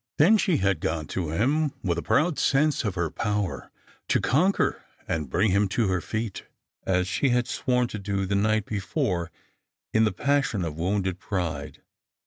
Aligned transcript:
Then 0.17 0.39
she 0.39 0.57
had 0.57 0.79
gone 0.79 1.05
to 1.09 1.29
him 1.29 1.73
with 1.83 1.99
a 1.99 2.01
proud 2.01 2.39
sense 2.39 2.83
of 2.83 2.95
her 2.95 3.11
power 3.11 3.69
to 4.07 4.19
conquer 4.19 4.83
and 5.07 5.29
bring 5.29 5.51
him 5.51 5.67
to 5.67 5.89
her 5.89 6.01
feet, 6.01 6.45
as 6.87 7.07
she 7.07 7.29
had 7.29 7.47
sworn 7.47 7.87
to 7.89 7.99
do 7.99 8.25
the 8.25 8.33
night 8.33 8.65
before 8.65 9.29
in 9.93 10.03
the 10.05 10.11
passion 10.11 10.65
of 10.65 10.75
wounded 10.75 11.19
pride. 11.19 11.83